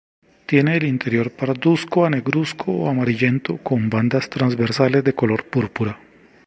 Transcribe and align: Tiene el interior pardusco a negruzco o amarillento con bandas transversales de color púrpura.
Tiene 0.47 0.77
el 0.77 0.87
interior 0.87 1.29
pardusco 1.29 2.07
a 2.07 2.09
negruzco 2.09 2.71
o 2.71 2.89
amarillento 2.89 3.57
con 3.57 3.87
bandas 3.87 4.31
transversales 4.31 5.03
de 5.03 5.13
color 5.13 5.45
púrpura. 5.45 5.99